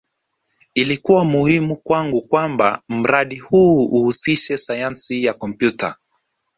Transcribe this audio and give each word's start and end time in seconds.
Ilikuwa 0.73 1.25
muhimu 1.25 1.75
kwangu 1.77 2.21
kwamba 2.21 2.81
mradi 2.89 3.35
huu 3.39 3.85
uhusishe 3.85 4.57
Sayansi 4.57 5.23
ya 5.23 5.33
Kompyuta 5.33 5.95